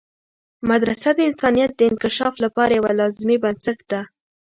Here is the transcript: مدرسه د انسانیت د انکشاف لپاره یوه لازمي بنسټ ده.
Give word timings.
مدرسه 0.69 1.09
د 1.15 1.19
انسانیت 1.29 1.71
د 1.75 1.81
انکشاف 1.89 2.33
لپاره 2.43 2.71
یوه 2.79 2.91
لازمي 2.99 3.37
بنسټ 3.43 3.79
ده. 3.91 4.01